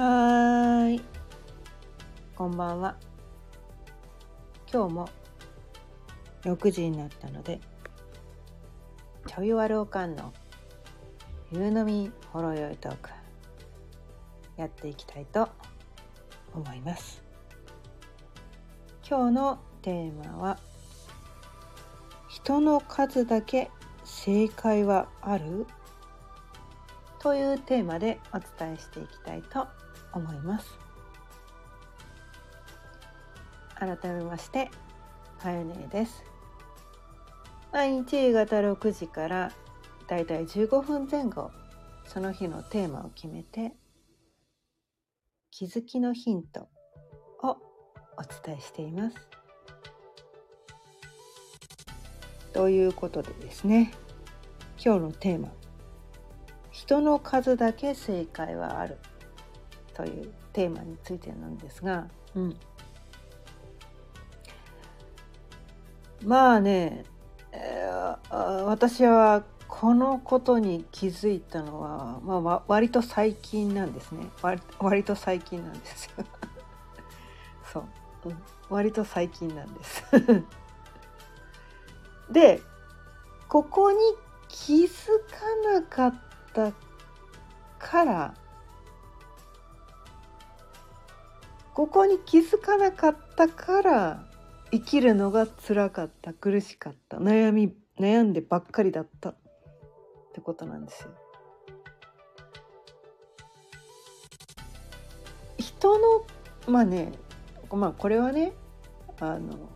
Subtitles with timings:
[0.00, 1.02] はーい。
[2.34, 2.96] こんばんは。
[4.72, 5.08] 今日も
[6.40, 7.60] 6時になったので、
[9.26, 10.32] ちょいわるおかんの
[11.52, 13.10] 夕飲みほろよいトーク
[14.56, 15.50] やっていきたいと
[16.54, 17.22] 思います。
[19.06, 20.58] 今日のテーマは
[22.26, 23.70] 人の数だけ
[24.06, 25.66] 正解はある？
[27.18, 29.79] というテーマでお伝えしていきたいと思います
[30.12, 30.78] 思います。
[33.76, 34.70] 改めまして
[35.40, 36.22] かよねです。
[37.72, 39.52] 毎日夕方6時から
[40.08, 41.50] だいたい15分前後
[42.04, 43.72] その日のテーマを決めて
[45.50, 46.68] 気づきのヒント
[47.42, 49.16] をお伝えしています。
[52.52, 53.92] ということでですね
[54.84, 55.52] 今日のテーマ
[56.72, 58.98] 「人の数だけ正解はある」
[60.00, 62.56] というテーマについてなんですが、うん、
[66.24, 67.04] まあね、
[67.52, 74.26] えー、私はこのことに気づいたのは、まあ、割と最近なんですね。
[74.40, 76.24] 割割と最近なんですよ。
[77.70, 77.84] そう、
[78.30, 80.02] うん、割と最近なんです。
[82.32, 82.62] で
[83.48, 83.98] ここに
[84.48, 86.14] 気づかなかっ
[86.54, 86.72] た
[87.78, 88.34] から
[91.80, 94.26] ここに気づかなかったから
[94.70, 99.36] 生きるのが辛かった苦しかった悩み悩んでばっかりだったっ
[100.34, 101.10] てことなんですよ。
[105.56, 106.26] 人の
[106.68, 107.12] まあね
[107.70, 108.52] まあこれはね
[109.18, 109.70] あの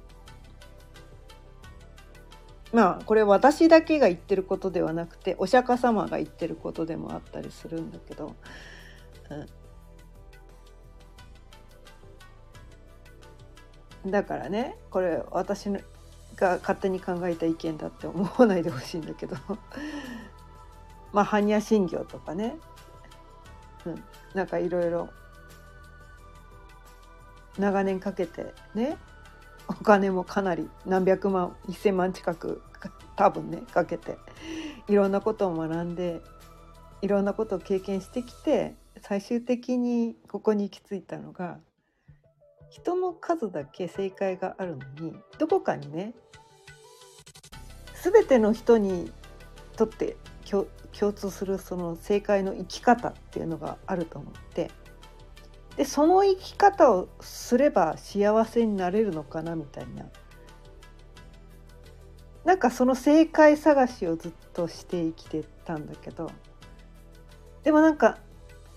[2.74, 8.36] まあこれ私だけが言ってることではなくてお釈迦様が言ってることでもあったりするんだけど、
[9.30, 9.46] うん、
[14.06, 19.36] だからねこれ私が勝手に考えた意見だって思わないでほしいんだけど。
[21.12, 22.56] まあ般若心経とかね、
[23.86, 24.04] うん、
[24.34, 25.08] なんかいろいろ。
[27.56, 28.96] 長年かけてね
[29.68, 32.60] お金もかなり何百万1,000万近く
[33.14, 34.18] 多分ねかけて。
[34.88, 36.20] いろんなことを学んで
[37.00, 41.58] いろんなことを経験してきて最終的にここに行き着いたのが
[42.74, 46.12] 人の数だけ正解があるのにどこかにね
[48.02, 49.12] 全ての人に
[49.76, 50.66] とって共
[51.12, 54.72] 通するその正解の生き方っていうのがあると思って
[55.76, 60.06] でその生き方をすれば幸せになれるのかなみたいな。
[62.44, 66.30] なんかその正解探しをずっとして生きてたんだけど
[67.62, 68.18] でもなんか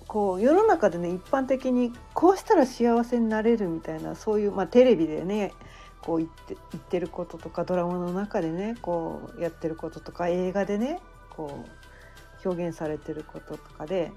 [0.07, 5.53] こう世の中でね一般的にこうしたら幸せになれるみたいなそういう、まあ、テレビでね
[6.01, 14.12] こう言って言ってることとかドラマの中でねこうやってることとか映画でねこう表現されてることとかで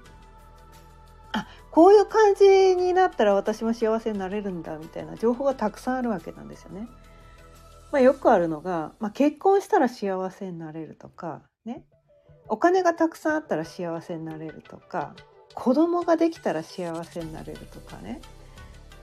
[1.33, 6.87] あこういう感じになったら私も幸せになれるんだみたいな情報がたくさんあるわけなんですよね。
[7.91, 11.83] まあ、よくあるのが、まあ、結婚したら幸せになれるとかね
[12.47, 15.13] お金がたくさんあったら幸せになれるとか
[15.53, 18.21] 子供ができたら幸せになれるとかね。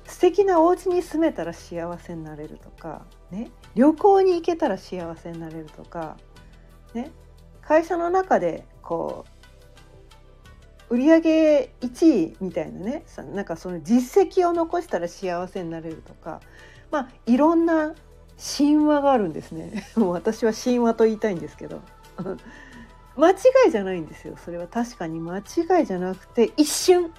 [0.09, 6.17] 素敵なお家に住めたら幸せになれるとか、ね、旅行に行けたら幸せになれるとか、
[6.95, 7.11] ね、
[7.61, 9.27] 会社の中でこ
[10.89, 13.05] う売上1位みたいなね
[13.35, 16.41] なんかその実績を残したら幸せになれるとか
[16.91, 17.95] まあいろんな
[18.39, 19.85] 神話があるんですね。
[19.97, 21.83] もう私は神話と言いたいんですけど。
[23.19, 23.35] 間違
[23.67, 24.69] いじゃないんですよそれは。
[24.69, 25.19] 確かに。
[25.21, 27.13] 間違いじゃなくて一瞬。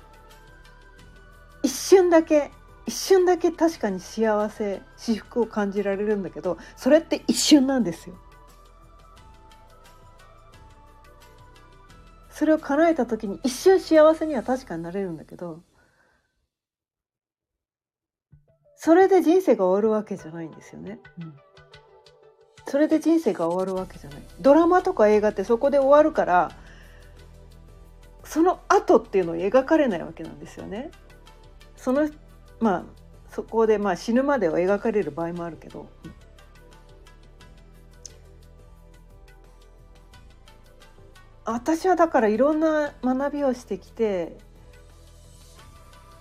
[1.61, 2.51] 一瞬だけ。
[2.87, 8.15] 一瞬だけ確かに幸せ至福を感じられるんだけどそれって一瞬なんですよ。
[12.31, 15.61] それを叶えた時に一瞬幸せには確かになれるんだけど
[18.75, 20.99] それで人生が終わるわけじゃないんですよね。
[21.21, 21.35] うん、
[22.69, 24.21] それで人生が終わるわけじゃない。
[24.39, 26.51] ドラマとか映画ってそこで終わるから
[28.23, 30.91] その後っていうのを描かれないわけなんですよね。
[31.75, 32.07] その
[32.59, 32.83] まあ
[33.31, 35.89] そこでまあ死ぬまでは描かれる場合もあるけど。
[41.45, 44.37] 私はだからいろんな学びをしてきて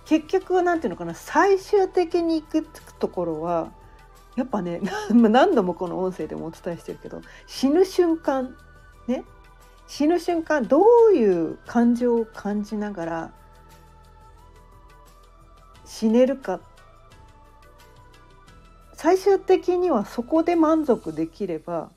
[0.05, 2.63] 結局なんていうのかな最終的に行く
[2.97, 3.71] ところは
[4.39, 4.79] やっぱね
[5.11, 8.55] 何度もこの音声でもお伝えしてるけど死ぬ瞬間
[9.05, 9.25] ね？
[9.85, 10.81] 死ぬ瞬間ど
[11.11, 13.31] ういう感情を感じながら
[15.83, 16.61] 死ねるか。
[18.93, 21.89] 最終的にはそこで満足できれば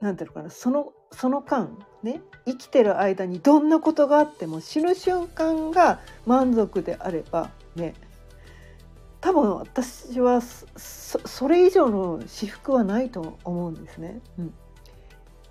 [0.00, 2.20] なんていうのかなそのその間ね？
[2.44, 7.94] 生きてる間にどんなことがあっても死ぬ瞬間が満足であればね？
[9.20, 14.20] 多分私はそれ以上の私服はないと思うんですね。
[14.38, 14.44] うん、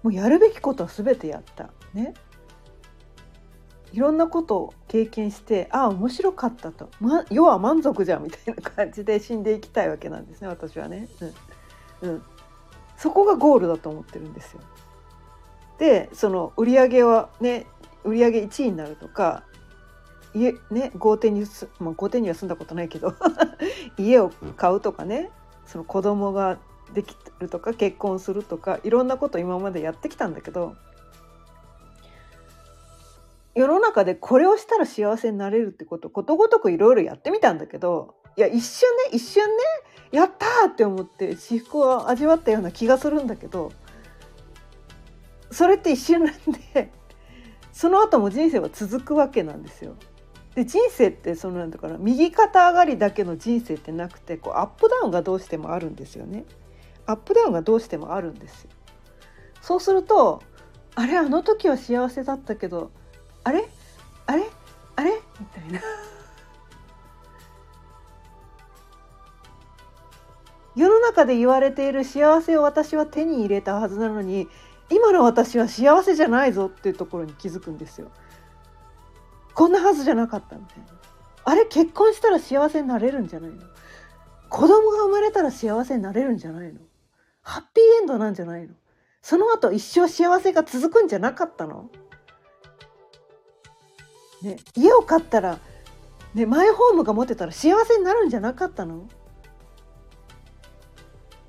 [0.04, 2.14] もうやるべきことは全てやったね。
[3.92, 11.08] いろんなことを経験してああ面白かったと、ま、要は満足じゃんみたいな感じで死んでいきたいわけなんですね私はね。
[12.02, 12.24] うん、うん、
[12.98, 14.62] そこがゴールだと思ってるんですよ。
[15.78, 17.68] でその売り上げはね
[18.04, 19.44] 売り上げ1位になるとか
[20.36, 23.14] 家ね豪邸にす、まあ、豪邸には住んだことないけど
[23.98, 25.32] 家を買うとかね
[25.66, 26.60] その子供が
[26.94, 30.76] できるとか結婚するとかいろんなこと今までやってきたんだけど
[33.56, 39.64] 世の中でこれをしたら幸せになれるってことことごとくいろいろやってみたんだけどいや一瞬ね一瞬ね
[40.12, 43.72] やったって思って私服を味わったような気がするんだけど
[45.52, 46.36] それって一瞬なん
[46.74, 46.92] で
[47.72, 49.96] その後も人生は続くわけなんですよ。
[50.56, 56.46] で人生ってそのなんだから右肩上がりだけの人生ってなくてこうアップダウンがどうしてもあるんですよね。
[57.06, 58.70] アップダウンがどうしてもあるんですよ。
[59.62, 60.42] そうすると
[60.96, 62.90] あれあの時は幸せだったけど
[63.44, 63.68] あれ？
[64.26, 64.44] あれ？
[64.96, 65.20] あれ？
[65.40, 65.82] みたいな。
[70.78, 74.48] 世の中で言われている幸せを私は手に入れたはずなのに
[74.90, 78.10] 今の私は幸せじゃないぞっていうところに気づくんですよ。
[79.56, 80.86] こんなはずじゃなかったみたいな。
[81.46, 83.58] あれ結婚したら幸せになれるんじゃないの？
[84.50, 86.80] 子供が生まれたら幸せになれるんじゃないの？
[87.42, 88.74] ハッピーエンドなんじゃないの？
[89.22, 91.90] その後一生幸せが続くんじゃなかったの？
[94.42, 95.58] ね、家を買ったら、
[96.34, 99.08] ね、マイホームが持てたら幸せになるんじゃなかったの？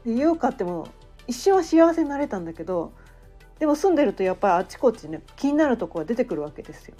[0.06, 0.86] 家を買っても
[1.26, 2.92] 一瞬は幸せになれたんだけど
[3.58, 6.94] でも住んでるとやっぱりあちこちね気になるとこが出てくるわけですよ。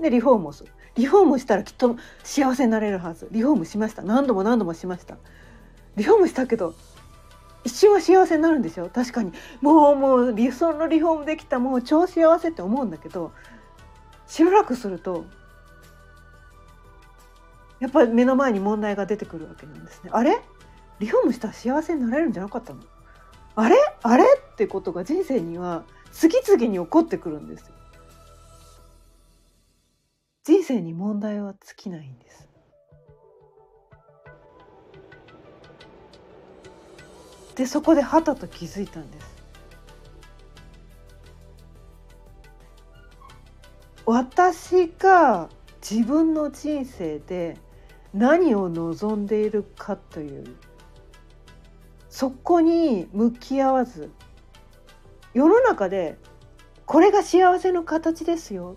[0.00, 0.72] でリフォームをする。
[0.94, 3.28] リフォームしたらきっと幸せになれるはず。
[3.30, 4.02] リフォームしました。
[4.02, 5.16] 何度も何度もしました。
[5.96, 6.74] リフォームしたけど
[7.64, 9.32] 一瞬は幸せになるんですよ確かに。
[9.60, 11.58] もうもう理想のリフォームできた。
[11.58, 13.32] もう超幸せって思うんだけど
[14.26, 15.24] しばらくすると
[17.80, 20.10] やっぱり目の前に問題が出てくるわけなんですね。
[20.12, 20.40] あれ？
[20.98, 22.80] リフォームしたら幸せになれるんじゃなかったの？
[23.54, 23.76] あれ？
[24.02, 24.24] あれ？
[24.24, 27.75] ってことが人生には次々に起こってくるんですよ。
[30.66, 32.48] 生に問題は尽きないんです。
[37.54, 39.36] でそこではたと気づいたんです。
[44.04, 45.48] 私が
[45.88, 47.56] 自分の人生で
[48.12, 50.44] 何を望んでいるかという
[52.08, 54.10] そこに向き合わず
[55.34, 56.18] 世の中で
[56.86, 58.76] これが幸せの形ですよ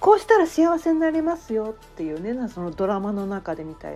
[0.00, 3.88] こうしたら幸せになりますよっていうねそのドラマの中で見た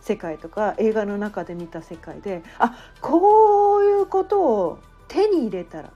[0.00, 5.90] 世界とか映画の中で見た世界であこういうことを手に入れたら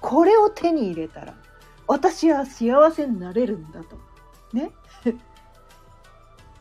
[0.00, 1.34] これを手に入れたら
[1.86, 3.98] 私は幸せになれるんだと
[4.52, 4.70] ね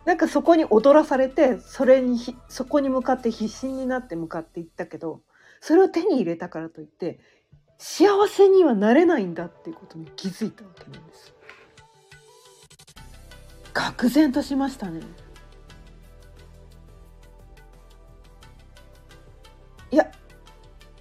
[0.05, 5.21] なんかそこに踊らされてそれにそこに向かって必死になって向かっていったけど
[5.61, 7.19] それを手に入れたからといって
[7.77, 11.34] 幸せにはなれないんだっていうことに気づいたわけなんです。
[13.75, 15.01] 愕然としましたね。
[19.91, 20.09] いや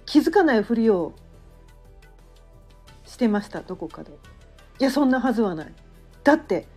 [0.05, 1.13] 気づかないふりを
[3.05, 4.11] してましたどこかで。
[4.77, 5.73] いやそんなはずはない。
[6.23, 6.67] だって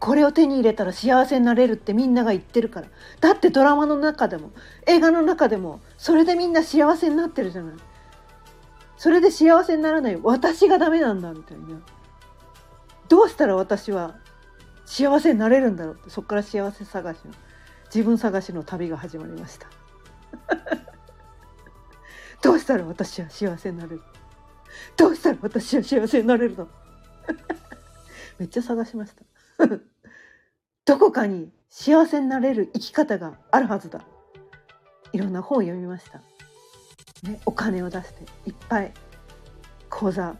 [0.00, 2.88] これを手に入れたら幸せになれるってみんなが言ってるから
[3.20, 4.52] だってドラマの中でも
[4.86, 7.74] 映画の中でもそれでみんな幸せになってるじゃない
[8.96, 11.80] それで幸せにならない私がダメなんだみたいな
[13.08, 14.16] どうしたら私は
[14.88, 17.34] 幸せになれるんだろうってそこから幸せ探しの
[17.94, 19.68] 自分探しの旅が始まりました。
[22.42, 24.02] どうしたら私は幸せになれる？
[24.96, 26.68] どうしたら私は幸せになれるの？
[28.40, 29.66] めっちゃ探しました。
[30.86, 34.00] どこかに幸せになれる生き方があるはずだ。
[35.12, 36.18] いろんな本を読みました、
[37.28, 38.92] ね、お金を出していっぱい
[39.90, 40.36] 講座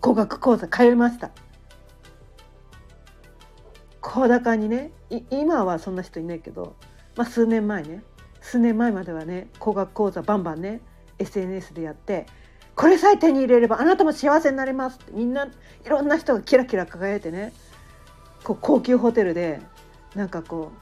[0.00, 1.30] 高額講座通いました。
[4.14, 4.92] 高高にね
[5.32, 6.76] 今はそんな人いないけど、
[7.16, 8.04] まあ、数年前ね
[8.40, 10.82] 数年前まではね高額講座バンバンね
[11.18, 12.26] SNS でやって
[12.76, 15.48] これさえ手に入れればあなたも幸せになれますってみんない
[15.88, 17.52] ろんな人がキラキラ輝いてね
[18.44, 19.60] こう高級ホテルで
[20.14, 20.78] なんかこう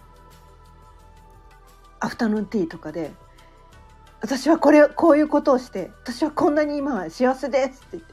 [2.00, 3.12] アフタヌーンティーとかで
[4.20, 8.12] 私はこれこういうことをして私はこんなに今は幸せですって言って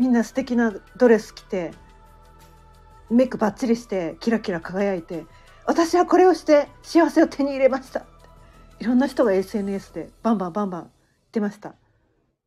[0.00, 1.70] みんな素敵なドレス着て
[3.10, 5.26] メイクバッチリしてキラキラ輝いて
[5.66, 8.04] 私はこれをして幸せを手に入れました。
[8.78, 10.92] いろんな人が SNS でバンバンバンバン言っ
[11.32, 11.74] てました。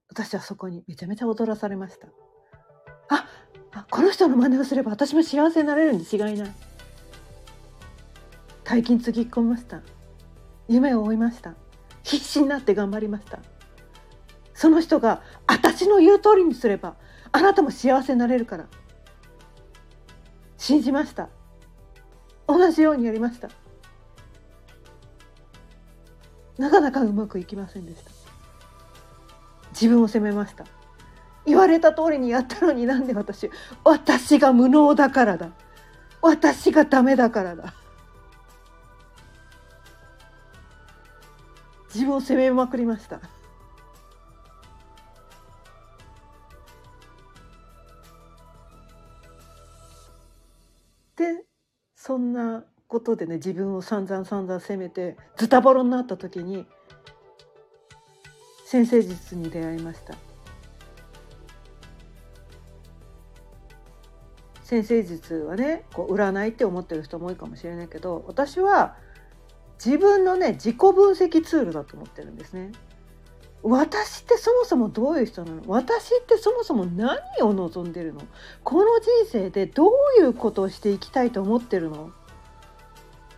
[0.09, 2.07] 私はそこにめちゃめちゃ踊らされました。
[3.09, 3.27] あ
[3.73, 6.55] あこの人の真似をすれば私も幸せになれるに違いない。
[8.63, 9.81] 大金つぎ込みました。
[10.67, 11.55] 夢を追いました。
[12.03, 13.39] 必死になって頑張りました。
[14.53, 16.95] その人が私の言う通りにすれば
[17.31, 18.65] あなたも幸せになれるから。
[20.63, 21.27] 信じました。
[22.47, 23.49] 同じようにやりました。
[26.57, 28.11] なかなかうまくいきませんでした。
[29.73, 30.63] 自分を責めました。
[31.45, 33.51] 言われた通りにやったのになんで私
[33.83, 35.49] 私が無能だからだ。
[36.21, 37.73] 私がダメだからだ。
[41.93, 43.19] 自分を責めまくりました。
[52.05, 56.65] そんなことでね自分を散々散々責めてズタボロになった時に
[58.65, 60.13] 先生術に出会いました
[64.63, 68.97] 先生術はねこう占いって思ってる人も多いかもしれないけど私は
[69.83, 72.73] 自分のね自己分析ツールだと思ってるんですね。
[73.63, 75.61] 私ってそもそもどういう人なの？
[75.67, 78.21] 私ってそもそも何を望んでるの？
[78.63, 79.91] この人生でどう
[80.21, 82.11] いうことをしていきたいと思ってるの？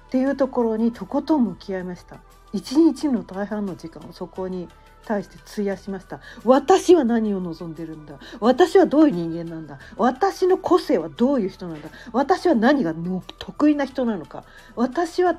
[0.07, 2.17] っていうところにとことん向き合いました。
[2.53, 4.67] 一日の大半の時間をそこに
[5.05, 6.19] 対して費やしました。
[6.43, 8.15] 私は何を望んでるんだ？
[8.39, 9.77] 私はどういう人間なんだ？
[9.95, 11.89] 私の個性はどういう人なんだ？
[12.13, 12.95] 私は何が
[13.37, 14.43] 得意な人なのか？
[14.75, 15.35] 私は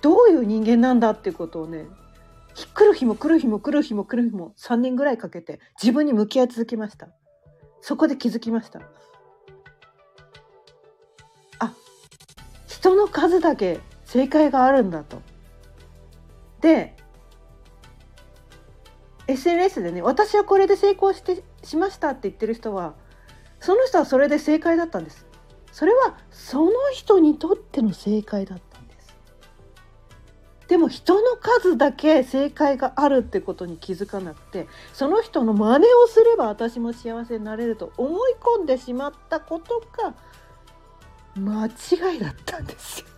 [0.00, 1.10] どういう人間なんだ？
[1.10, 1.86] っていうことをね
[2.54, 7.08] 来る日も来る日も来る日も来る日も3年ぐらいかけて自分に向き合い続けました。
[7.80, 8.80] そこで気づきました。
[11.58, 11.72] あ
[12.66, 15.20] 人の数だけ正解があるんだと。
[16.60, 16.96] で
[19.26, 22.94] SNS でね私はこれで成功してしましたって言ってる人は
[23.60, 25.26] その人はそれで正解だったんです。
[25.72, 28.73] それはその人にとっての正解だった。
[30.68, 40.14] でも人の数だけ正解があるってことに気づかなくてその人の真似をすれば私も幸せになれると思い込んでしまったことが
[41.36, 43.06] 間違いだったんですよ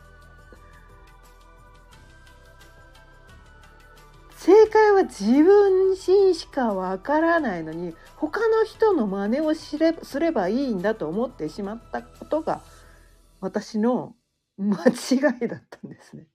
[4.37, 12.61] 正解は自分自身しかわからないのに他の人の真似をしれすればいいんだと思ってしまったことが
[13.41, 14.17] 私の
[14.59, 14.91] 間違
[15.45, 16.27] いだったんですね。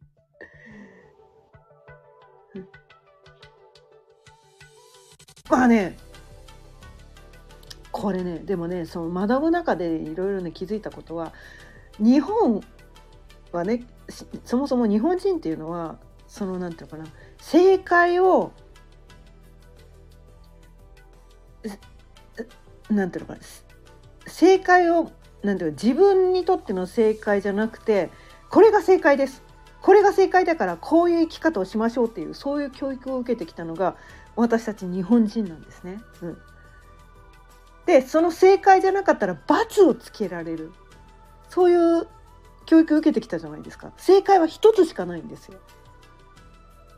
[5.51, 5.97] まあね。
[7.91, 11.33] これねでもねその学ぶ中でいろいろね気づいたことは
[11.99, 12.61] 日本
[13.51, 13.85] はね
[14.45, 17.05] そもそも日本人っていうのはそのなんていうのかな
[17.37, 18.53] 正解を
[22.89, 23.41] なんていうのかな
[24.25, 25.11] 正解を
[25.43, 28.09] なんていう自分にとっての正解じゃなくて
[28.49, 29.43] これが正解です。
[29.81, 33.95] これが正解だからこういう生き方をしましょうっていうそういう教育を受けてきたのが
[34.35, 36.01] 私たち日本人なんですね。
[36.21, 36.37] うん、
[37.85, 40.71] でその正解じゃなかったら罰をつけられる
[41.49, 42.07] そういう
[42.65, 45.59] 教育を受けてきたじゃないですか正解は一つしかないんですよ。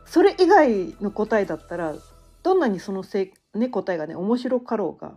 [0.06, 1.96] それ以外の答えだったら
[2.44, 5.14] どんなにそのせ、ね、答えがね面白かろうが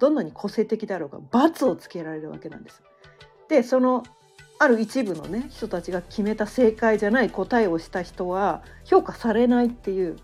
[0.00, 2.82] どんなに個性的であろうが罰をつけられるわけなんです。
[3.48, 4.02] でその
[4.58, 10.16] ある一部のね人たちが決めた正解じゃない答えをした人は評価されないっていう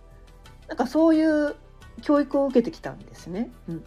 [0.73, 1.55] なんかそういう
[2.01, 3.51] 教育を受けてきたんですね。
[3.69, 3.85] うん、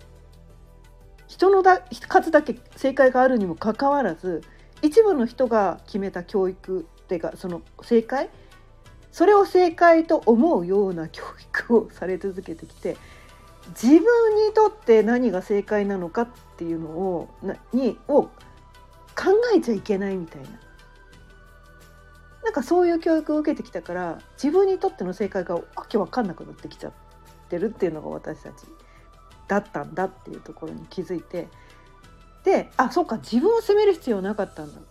[1.26, 4.44] 人のだ数だけ正解があるにもかかわらず
[4.84, 8.30] 一部の人が決めた教育っていうかその正解？
[9.12, 11.24] それを正解と思うような教
[11.64, 12.98] 育をされ続けてきて
[13.70, 14.00] 自分
[14.48, 16.28] にとって何が正解なのかっ
[16.58, 18.30] ていうのをなにを考
[19.56, 20.50] えちゃいけないみたいな。
[22.46, 26.94] なんかそういう教育を受けてきたから自分にとっての正解がわけわかんなくなってきちゃっ
[27.50, 28.68] てるっていうのが私たち
[29.48, 31.48] だったんだっていうところに気づいて
[32.44, 34.84] であそうか自分を責める必要なかったんだっ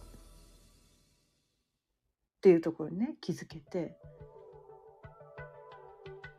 [2.42, 3.94] ていうところにね気づけて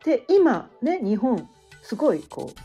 [0.04, 1.50] で今ね日本
[1.82, 2.60] すごいこう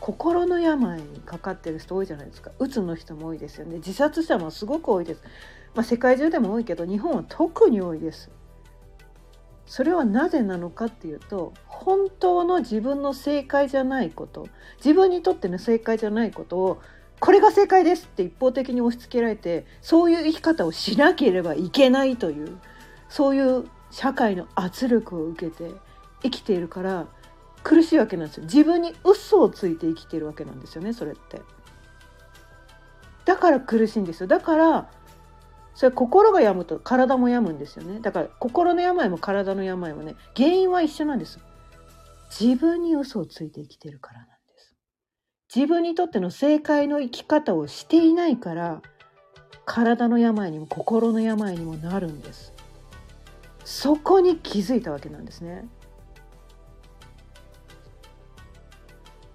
[0.00, 2.50] 心の病にかかってる人多いじゃないですか。
[2.58, 3.76] うつの人も多いですよね。
[3.76, 5.22] 自殺者もすごく多いです、
[5.74, 8.30] まあ、世界中でも多いけど日本は特に多いです。
[9.66, 14.48] それはなぜなのかっていうと本当の自分の正解じゃないこと。
[14.76, 16.80] 自分にとっての正解じゃないことを
[17.20, 22.58] これが正解ですって一方的に押し付けられてそういう生き方をしなければいけないという
[23.08, 25.70] そういう社会の圧力を受けて
[26.22, 27.06] 生きているから
[27.62, 28.44] 苦しいわけなんですよ。
[28.44, 31.40] 自分に嘘をついて生きているわけなんですよねそれって。
[33.24, 34.26] だから苦しいんですよ。
[34.26, 34.90] だから
[35.74, 38.00] それ心が病むと体も病むんですよね。
[38.00, 41.38] だから心の病も体の病もね原因は一緒なんです。
[42.38, 44.74] 自分に嘘をついて生きてるからなんです。
[45.54, 48.82] 自分にとっての正解の生き方をしていないから
[49.64, 52.52] 体の病にも心の病にもなるんです。
[53.64, 55.68] そこに気づいたわけなんですね。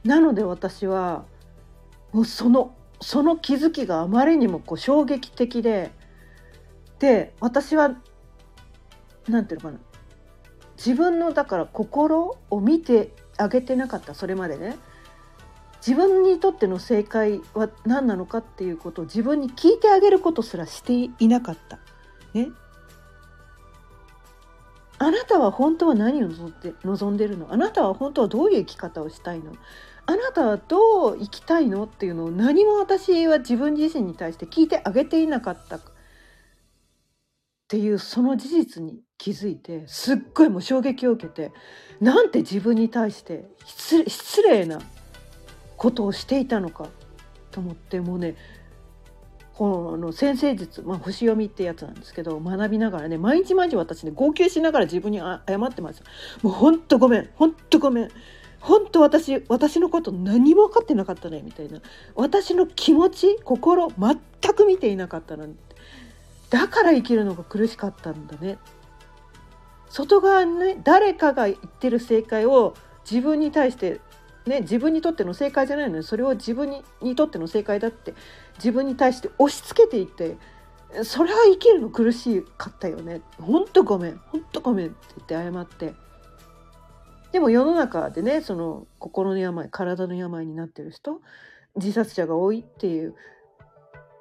[0.04, 1.26] なので私は
[2.14, 5.92] もうそのその気づきがあまりにもこう衝撃的で
[7.00, 7.96] で私は
[9.28, 9.80] 何て言うのかな。
[10.78, 14.14] 自分のだから心を見てあげてなかった。
[14.14, 14.78] それまでね。
[15.86, 21.80] 自分にとっての正解は何なのかっていうことを自分に聞いてあげることすらしていなかった。
[22.34, 22.50] ね、
[24.98, 27.54] あなたは本当は何を望んで望んでるの？
[27.54, 29.54] あなたは本当はどういう生き方をしたいの？
[30.08, 31.86] あなたはどう生きたいの？
[31.86, 35.80] っていうのを何も私は自分自身に対して聞いてあげていなかった。
[37.68, 41.52] っていうその事実に気づいてすっごいもう衝撃を受けて
[42.00, 44.80] なんて自分に対して失礼な
[45.76, 46.88] ことをしていたのか
[47.52, 48.36] と思ってもうね
[49.54, 56.04] この先生術、まあ、星読みってやつなんですけど学びながらね毎日毎日私ね号泣しながら自分に謝ってます
[56.44, 58.10] もうほんとごめんほんとごめん。
[58.60, 61.80] 本当私私のこと何も分かってなかったねみたいな。
[62.16, 65.68] 私の気持ち心全く見ていなかったなんて。
[66.50, 68.58] だから生きるのが苦しかったんだね。
[69.90, 72.76] 外側にね誰かが言ってる正解を
[73.10, 74.02] 自分に対して
[74.46, 78.14] ね自分にとっての正解じゃないのにそれを自分ににとっての正解だって
[78.56, 80.38] 自分に対して押し付けていって
[81.04, 83.22] それは生きるの苦しかったよね。
[83.40, 84.18] ほんとごめん。
[84.18, 84.96] ほんとごめんって
[85.28, 85.94] 言って謝って。
[87.32, 91.22] でも世の中でねその心の病体の病になってる人
[91.76, 93.16] 自殺者が多いっていう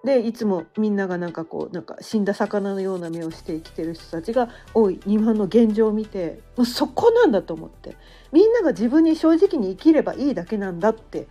[0.06, 7.96] でいつもみんながなんかこうなんか死んだ魚のような目をして生きてる人たちが多い日本の現状を見てもうそこなんだと思って。
[8.30, 11.26] みんなが自分に正直に生きればいいだけなんだって。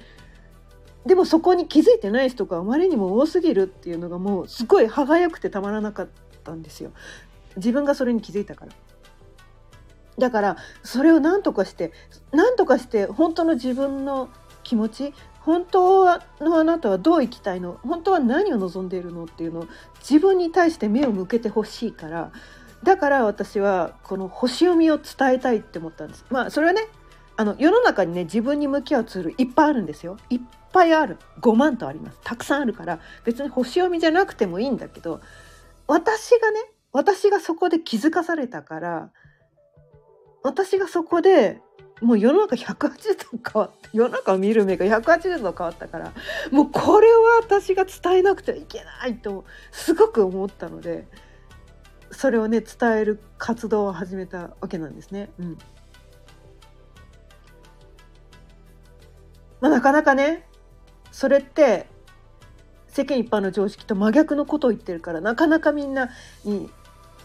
[1.06, 6.10] でもそこに気づいてない人があまりにも多すぎるっていうのがもうすごい歯がゆくてたまらなかっ
[6.44, 6.92] たんですよ。
[7.56, 8.74] 自分がそれに気づいたから。
[10.18, 11.94] だからそれを何とかして
[12.34, 14.30] 何とかして本当の自分の
[14.64, 15.14] 気持ち
[15.46, 16.06] 本当
[16.40, 17.78] のあなたはどう生きたいの？
[17.84, 19.26] 本当は何を望んでいるの？
[19.26, 19.68] っていうのを
[20.00, 22.32] 自分に対して目を向けてほしいから。
[22.84, 26.26] だから私はこの星読みを伝えたいって思ったんです。
[26.32, 26.88] まあそれはね
[27.38, 30.18] あの世の中にね自分に向き合うツールいっぱいあるんですよ。
[30.32, 30.42] いっ
[30.74, 31.18] ぱいある。
[31.42, 32.18] 5万とあります。
[32.24, 33.00] たくさんあるから。
[33.24, 35.22] 別に星読みじゃなくてもいいんだけど
[35.88, 36.60] 私がね
[36.92, 39.12] 私がそこで気づかされたから
[40.44, 41.62] 私がそこで
[42.02, 46.14] もう世の中180度変わって世の中を見る目が180度変わったから
[46.52, 51.08] もうこれは私が伝えなくてはいけないとすごく思ったので
[52.12, 55.30] それをね伝える活動を始めたわけなんですね。
[55.40, 55.58] うん
[59.62, 60.48] まあ、なかなかね
[61.12, 61.88] それって
[62.88, 66.10] 世間一般の常識と真逆のことを言ってるからなかなかみんな
[66.44, 66.70] に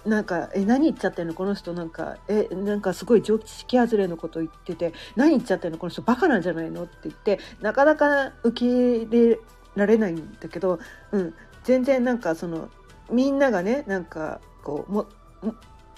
[0.06, 1.34] なんか「え何言っちゃってんの？
[1.34, 5.78] この人なんかえなんかすごい常識外れのこと言ってて何言っちゃってんの？
[5.78, 9.40] この人バカなんじゃないの?」って言ってなかなか受け入れ
[9.76, 10.78] られないんだけど、
[11.12, 11.34] うん、
[11.64, 12.70] 全然なんかその
[13.10, 15.06] みんながねなんかこうも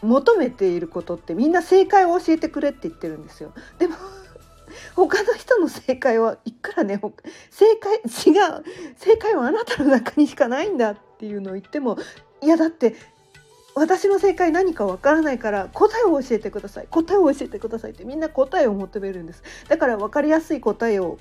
[0.03, 3.53] 求めていることってみんな正解を教えてくれって言ってるんですよ。
[3.79, 3.95] でも
[4.97, 7.01] 他の人の正解はいくらね
[7.51, 8.05] 正解違う
[8.97, 11.99] 正解はあなたの中にしかないんだっていうのを言っても
[12.41, 12.97] いやだって
[13.75, 16.87] 私の正解何かわからないから答えを教えてください。
[16.91, 19.43] 答えを教えてくださいってみんな答えを求めるんです。
[19.69, 21.19] だから分かりやすい答えを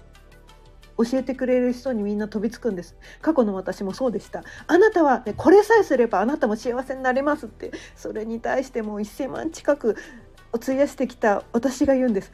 [0.98, 2.96] 教えてくれる人にみんな飛びつくんです。
[3.22, 4.44] 過去の私もそうでした。
[4.68, 9.96] あなたは、ね、これさえすればあなたも幸せになれますってそれに対してもう1000万近く
[10.54, 12.32] を費やしてきた私が言うんです。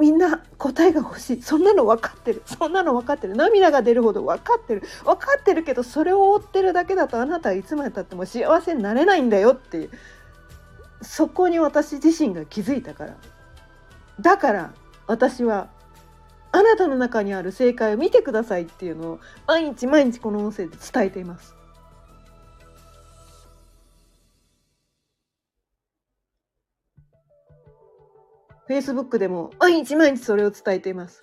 [0.00, 1.42] みんな答えが欲しい。
[1.42, 2.42] そんなの分かってる。
[2.46, 3.36] そんなの分かってる。
[3.36, 4.82] 涙が出るほど分かってる。
[5.04, 9.90] 分かってるけどそれを追ってるだけだとあなたはいつまでたっても幸せになれないんだよっていう。
[11.02, 13.16] そこに私自身が気づいたから。
[14.20, 14.74] だから
[15.06, 15.68] 私は
[16.50, 21.54] あなたの中にある正解を見てくださいっていうのを毎日毎日この音声で伝えています。
[28.68, 31.20] Facebook でも毎日毎日それを伝えています。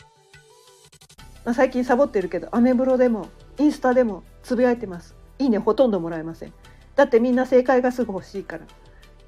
[1.43, 3.27] まあ、最近サボってるけどアメブロでも
[3.57, 5.15] インスタでもつぶやいてます。
[5.39, 6.53] いいねほとんどもらえません。
[6.95, 8.65] だってみんな正解がすぐ欲しいから。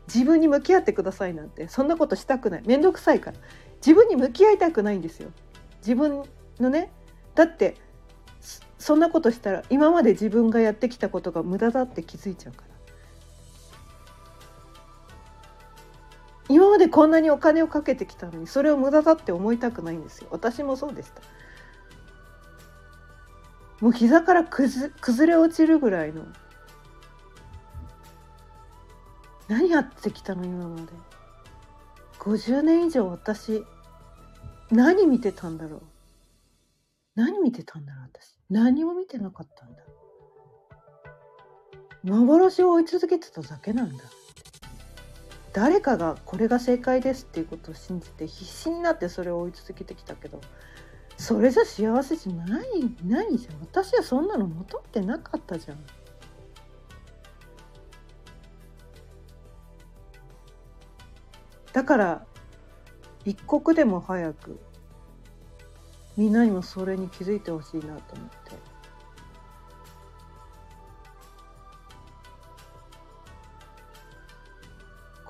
[0.07, 3.37] 自分に向き合ってくださいなんてそんなことしたくない面倒くさいから
[3.77, 5.31] 自分に向き合いたくないんですよ
[5.77, 6.23] 自分
[6.59, 6.91] のね
[7.35, 7.75] だって
[8.77, 12.72] そんなことしたら今まで自分がやってきたことが無駄だって気づいちゃうから
[16.53, 20.27] 今までこんなにお金をかけてきたのにそれを無駄だって思いたくないんですよ。
[20.29, 21.21] 私もそうでした。
[23.81, 24.91] もう膝から崩
[25.25, 26.27] れ落ちるぐらいの。
[29.47, 30.83] 何やってきたの今まで。
[32.19, 33.63] 50年以上私
[34.69, 35.81] 何見てたんだろう。
[37.15, 38.37] 何見てたんだろう私。
[38.51, 39.81] 何も見てなかったんだ。
[42.03, 44.03] 幻を追い続けてただけなんだ。
[45.53, 50.41] 誰かがこれが正解ですっていうことを信じて必死になってそれを追い続けてきたけど
[51.17, 52.69] それじゃ幸せじゃない
[53.05, 55.77] ないじゃん私はそんなの求めてなかったじゃん。
[61.71, 62.25] だから
[63.25, 64.59] 一刻でも早く
[66.15, 68.72] みんなにもそれに気づいてほしいなと思って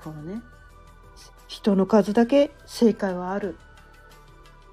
[0.04, 0.42] このね。
[1.48, 3.56] 人の数だけ正解はある。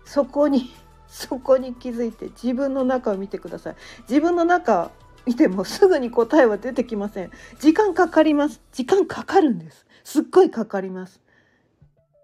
[0.03, 0.73] そこに
[1.07, 3.75] そこに気づいて自分の中を見てください。
[4.09, 4.91] 自分の中
[5.25, 7.31] 見てもすぐに答えは出てきません。
[7.59, 8.61] 時間かかります。
[8.73, 9.85] 時間かかるんです。
[10.03, 11.21] すっごいかかります。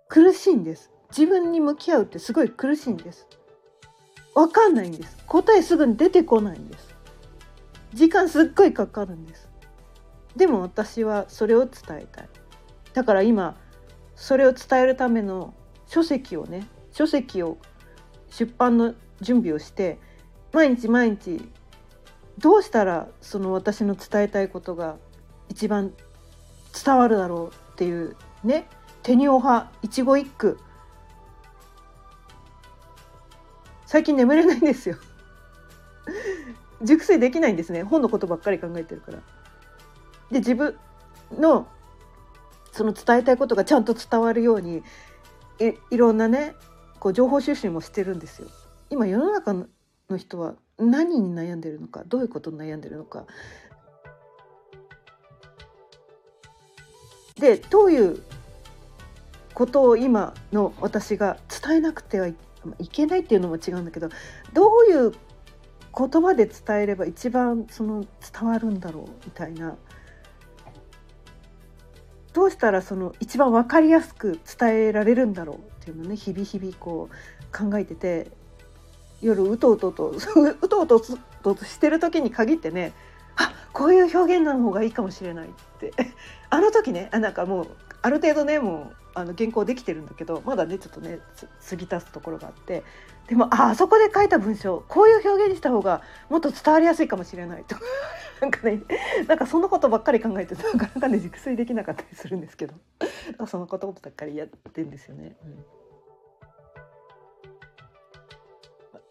[0.09, 0.91] 苦しいんです。
[1.09, 3.27] 自分に向き合うってすごい苦しいんです。
[4.33, 5.17] わかんないんです。
[5.27, 6.95] 答えすぐに出てこないんです。
[7.93, 9.49] 時間すっごいかかるんです。
[10.35, 12.29] でも私はそれを伝えたい。
[12.97, 13.55] だから今
[14.15, 15.53] それを伝えるための
[15.85, 17.59] 書籍をね書籍を
[18.31, 19.99] 出版の準備をして
[20.51, 21.47] 毎日毎日
[22.39, 24.97] どうしたらその私の伝えたいことが
[25.47, 25.93] 一番
[26.83, 28.67] 伝わるだろうっていうね
[29.03, 30.57] テニオ派一期一句。
[33.85, 34.95] 最近眠れないんですよ。
[36.81, 37.83] 熟睡できないんですね。
[37.83, 39.19] 本のことばっかり考えてるから。
[40.31, 40.75] で自分
[41.37, 41.67] の
[42.77, 44.83] その伝えたいことがちゃんと伝わるように
[45.59, 46.53] いいろんなね
[46.99, 48.47] こう情報収集もしてるんですよ。
[48.91, 49.67] 今世の中の
[50.17, 53.25] 人は何に悩んでるのかどういうことに悩んでるのか。
[57.39, 58.21] でどういう
[59.55, 62.35] ことを今の私が伝えなくてはい
[62.91, 64.09] けないっていうのも違うんだけど
[64.53, 65.11] どういう
[65.97, 69.75] 言葉で伝えれば一番その伝わるんだろうみたいな
[72.37, 78.27] どうしたらその一番分かりやすく伝えられるんだろうっていうのね日々日々こう考えてて
[79.23, 82.93] 夜うとうと とうとうととしてる時に限ってね
[83.37, 85.91] あこういう表現の方がいいかもしれないって。
[86.49, 87.67] あの時ねあなんかもう
[88.07, 91.19] ある程度ねもうあの原稿できてるんだけどまだねちょっとね
[91.69, 92.83] 過ぎ足すところがあって
[93.27, 97.75] でもああそこで書いた文章こういう表現にした方がもっと伝わりやすいかもしれないと
[98.39, 98.81] なんかね
[99.27, 102.75] なんかそのことばっかり考えてなかなかね熟睡できなかったりするんですけど
[103.45, 105.35] そのことばっかりやってんですよね。
[105.43, 105.55] うん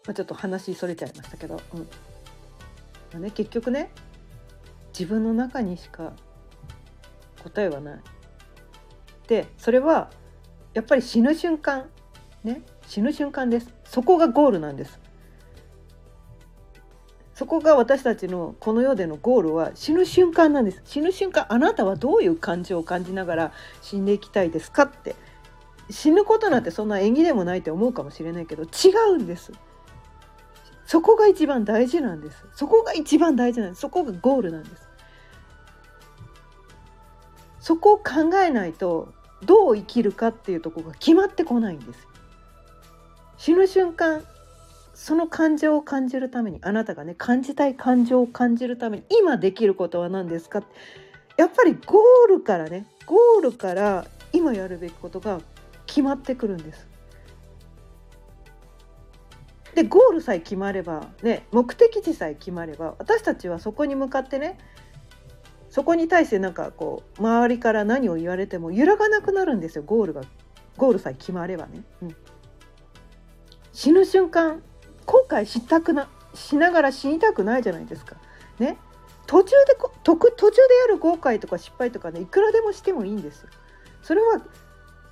[0.07, 1.85] まあ、ちょっと話それちゃいましたけど、うんま
[3.17, 3.91] あね、結局ね
[4.97, 6.13] 自分の中にしか
[7.43, 8.16] 答えはない。
[9.27, 10.09] でそれは
[10.73, 11.85] やっぱり死ぬ瞬間
[12.43, 13.73] ね死ぬ瞬間です。
[13.85, 14.99] そこがゴールなんです。
[17.33, 20.81] そこが私たちのこの世でのゴールは死ぬ瞬間なんです。
[20.85, 25.15] 死ぬ瞬間あなたはどういう感情を感じながら死んでいきたいですかって。
[25.89, 29.51] 死ぬことなんてそんな縁起でもないって思うかもしれないけど違うんです。
[30.85, 32.45] そこが一番大事なんです。
[32.53, 33.81] そこが一番大事なんです。
[33.81, 34.87] そこがゴールなんです。
[37.59, 39.13] そこを考えないと
[39.45, 42.07] どう生きるかっていうとこが決まってこないんです
[43.37, 44.23] 死ぬ瞬間
[44.93, 50.63] その感情を感じるためにあなたがね感じたい感情を感じるために今できることは何ですか？
[51.37, 55.39] やっぱりゴールからねゴールから今やるべきことが
[55.85, 56.87] 決まってくるんです。
[59.75, 64.57] でゴールさえ決まればね目的地さえ決まれば私たちはそこに向かってね
[65.69, 69.83] そこに対してなんかこう周りから何を言われても揺らがなくなるんですよ。
[69.85, 70.21] ゴールが。
[70.77, 71.83] ゴールさえ決まればね。
[72.01, 72.15] うん。
[73.73, 74.61] 死ぬ瞬間
[75.05, 78.15] 後悔したくなしながら死にたくないじゃないですか。
[78.59, 78.77] ね。
[79.25, 83.49] 途中で途中でやる後悔とか失敗とかねいくらでもしてもいいんですよ。
[84.01, 84.41] それは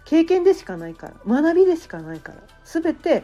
[0.05, 1.41] 経験でしかないから。
[1.41, 2.39] 学びでしかないから。
[2.63, 3.23] 全て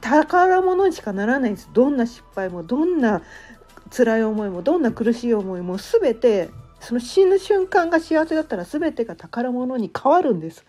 [0.00, 1.68] 宝物にしかならないんです。
[1.72, 3.22] どんな失敗もどんな
[3.90, 10.64] 辛い思いもどんな苦しい思いも全てその死ぬ瞬間が幸せだったら全てが宝物に変わるんです。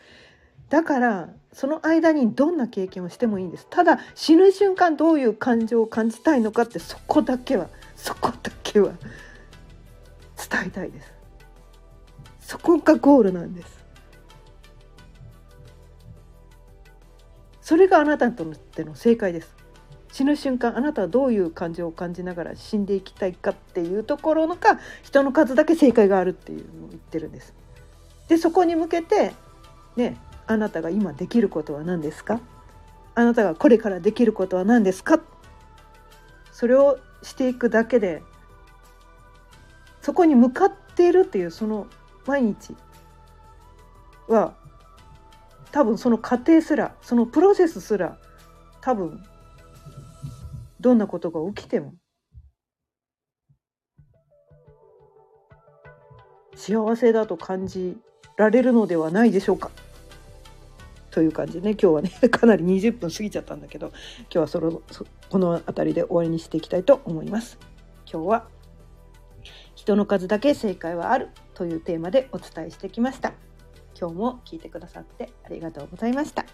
[0.70, 3.68] だからその間にどんな経験をしてもいいんです。
[3.70, 8.94] ただ死ぬ瞬間どういう感情を感じたいのかってそこだけはそこだけは
[10.38, 11.14] 伝えたいです。
[12.40, 13.86] そこがゴールなんです。
[17.62, 19.55] それがあなたにとっての正解です。
[20.16, 27.54] 死ぬ瞬間あなたはどういう感情を感じながら死んでいきたいかっていうところのか人の数だけ正解があるっていうのを言ってるんです。
[28.30, 29.34] でそこに向けて
[29.98, 30.16] ね
[30.48, 32.40] あなたが今できることは何ですか？
[33.14, 35.20] あなたがこれからできることは何ですか？
[36.54, 38.24] それをしていくだけで
[40.02, 41.88] そこに向かっているっていうその
[42.26, 42.74] 毎日
[44.30, 44.54] は
[45.74, 48.18] 多分その過程すらそのプロセスすら
[48.80, 49.22] 多分
[50.86, 51.96] どんなことが起きても
[56.56, 57.98] 幸せだと感じ
[58.38, 59.72] られるのではないでしょうか。
[61.10, 63.96] という感じでね今日はね かなり20分過ぎちゃったんだけど今
[64.30, 64.82] 日はその
[65.32, 67.58] この辺りで終わりにしていきたいと思います。
[68.06, 68.48] 今日は
[69.74, 73.34] 人の数だけ正解はあるというテーマでお伝えしてきました。
[74.00, 76.46] 今日も聞いてくださってありがとうございました。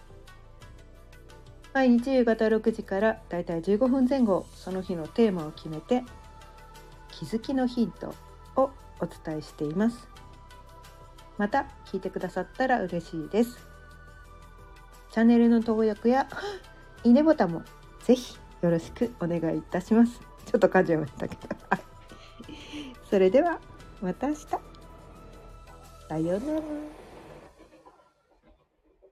[1.74, 6.04] 毎日夕方6時からだいたい15分前後その日のテーマを決めて
[7.12, 8.14] 気づきのヒント
[8.56, 10.08] をお伝えしています。
[11.38, 13.58] また聞いてくださったら嬉しいです。
[15.12, 16.28] チャンネルの登録や
[17.04, 17.64] いいねボタンも
[18.04, 20.20] ぜひよろしくお願いいたします。
[20.46, 21.56] ちょっと感じましたけど。
[23.10, 23.60] それでは
[24.02, 24.46] また明日。
[26.10, 27.01] さようなら。